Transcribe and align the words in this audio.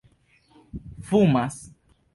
fumas 1.07 1.59